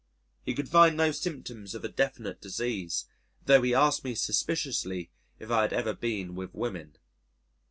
[0.41, 3.05] He could find no symptoms of a definite disease,
[3.45, 6.95] tho' he asked me suspiciously if I had ever been with women.